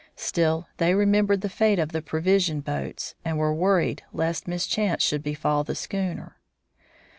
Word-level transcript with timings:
Still, 0.15 0.67
they 0.77 0.95
remembered 0.95 1.41
the 1.41 1.47
fate 1.47 1.77
of 1.77 1.89
the 1.91 2.01
provision 2.01 2.61
boats, 2.61 3.13
and 3.23 3.37
were 3.37 3.53
worried 3.53 4.01
lest 4.11 4.47
mischance 4.47 5.03
should 5.03 5.21
befall 5.21 5.63
the 5.63 5.75
schooner. 5.75 6.37